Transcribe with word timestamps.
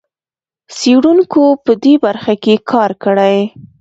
څېړونکو 0.77 1.43
په 1.65 1.71
دې 1.83 1.93
برخه 2.05 2.33
کې 2.43 2.53
کار 2.71 2.91
کړی. 3.03 3.37